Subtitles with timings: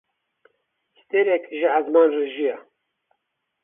[1.01, 2.57] Stêrek ji esman rijiya